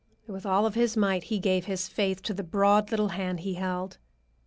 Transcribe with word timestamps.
With 0.25 0.47
all 0.47 0.67
his 0.71 0.97
might 0.97 1.25
he 1.25 1.37
gave 1.37 1.65
his 1.65 1.87
faith 1.87 2.23
to 2.23 2.33
the 2.33 2.41
broad 2.41 2.89
little 2.89 3.09
hand 3.09 3.41
he 3.41 3.53
held. 3.53 3.99